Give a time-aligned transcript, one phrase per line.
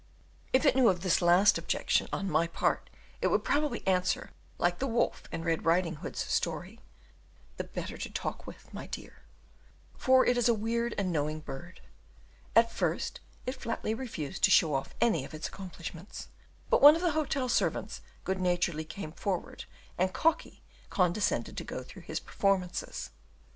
[0.51, 2.89] If it knew of this last objection on my part,
[3.21, 6.79] it would probably answer, like the wolf in Red Riding Hood's story,
[7.57, 9.21] "the better to talk with, my dear"
[9.95, 11.81] for it is a weird and knowing bird.
[12.55, 16.29] At first it flatly refused to show off any of its accomplishments,
[16.71, 19.65] but one of the hotel servants good naturedly came forward,
[19.99, 23.11] and Cocky condescended to go through his performances.